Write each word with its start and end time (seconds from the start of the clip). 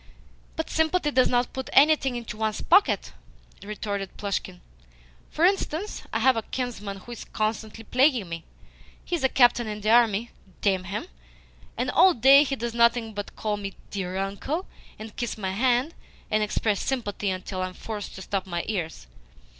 "But 0.55 0.71
sympathy 0.71 1.11
does 1.11 1.27
not 1.29 1.53
put 1.53 1.69
anything 1.73 2.15
into 2.15 2.35
one's 2.35 2.59
pocket," 2.61 3.13
retorted 3.61 4.17
Plushkin. 4.17 4.59
"For 5.29 5.45
instance, 5.45 6.01
I 6.11 6.17
have 6.17 6.35
a 6.35 6.41
kinsman 6.41 6.97
who 6.97 7.11
is 7.11 7.23
constantly 7.23 7.83
plaguing 7.83 8.27
me. 8.27 8.43
He 9.05 9.15
is 9.15 9.23
a 9.23 9.29
captain 9.29 9.67
in 9.67 9.81
the 9.81 9.91
army, 9.91 10.31
damn 10.61 10.85
him, 10.85 11.05
and 11.77 11.91
all 11.91 12.15
day 12.15 12.43
he 12.43 12.55
does 12.55 12.73
nothing 12.73 13.13
but 13.13 13.35
call 13.35 13.57
me 13.57 13.75
'dear 13.91 14.17
uncle,' 14.17 14.65
and 14.97 15.15
kiss 15.15 15.37
my 15.37 15.51
hand, 15.51 15.93
and 16.31 16.41
express 16.41 16.81
sympathy 16.83 17.29
until 17.29 17.61
I 17.61 17.67
am 17.67 17.75
forced 17.75 18.15
to 18.15 18.23
stop 18.23 18.47
my 18.47 18.63
ears. 18.67 19.05